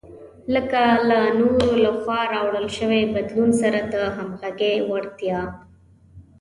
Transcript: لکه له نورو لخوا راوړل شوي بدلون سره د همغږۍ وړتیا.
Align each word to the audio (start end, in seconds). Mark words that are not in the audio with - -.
لکه 0.53 0.81
له 1.09 1.19
نورو 1.39 1.69
لخوا 1.85 2.21
راوړل 2.33 2.67
شوي 2.77 3.01
بدلون 3.13 3.49
سره 3.61 3.79
د 3.93 3.95
همغږۍ 4.15 4.75
وړتیا. 4.89 5.39